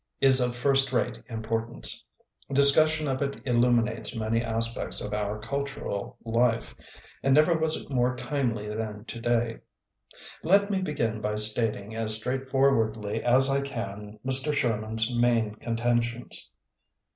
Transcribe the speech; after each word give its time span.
—is 0.29 0.41
of 0.41 0.55
first 0.55 0.91
rate 0.91 1.21
importance. 1.27 2.03
Discussion 2.51 3.07
of 3.07 3.21
it 3.21 3.39
illuminates 3.45 4.17
many 4.17 4.41
aspects 4.43 4.99
of 4.99 5.13
our 5.13 5.37
cultural 5.37 6.17
life. 6.25 6.73
And 7.21 7.35
never 7.35 7.55
was 7.55 7.75
it 7.75 7.91
more 7.91 8.15
timely 8.15 8.67
than 8.67 9.05
today. 9.05 9.59
Let 10.41 10.71
me 10.71 10.81
begin 10.81 11.21
by 11.21 11.35
stating 11.35 11.95
as 11.95 12.15
straight 12.17 12.49
forwardly 12.49 13.23
as 13.23 13.47
I 13.47 13.61
can 13.61 14.17
Mr. 14.25 14.55
Sherman's 14.55 15.15
main 15.15 15.53
contentions. 15.53 16.49